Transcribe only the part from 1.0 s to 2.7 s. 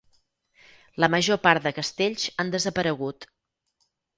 La major part de castells han